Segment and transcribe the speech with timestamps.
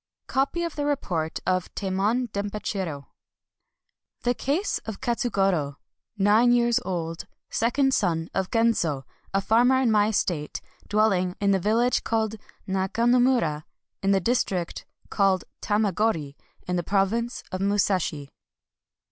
[0.01, 3.05] II 1.— Copy of the Report of Tamon Dempa CHIRO.
[4.23, 5.75] TJie case of Katsugoro^
[6.17, 11.59] nine years old,, second son of Genzo^ a farmer on my estate^ dwelling in the
[11.59, 13.63] Village called Nakano mura
[14.01, 16.33] in the District called Tamagori
[16.67, 18.31] in the Province of Musashi.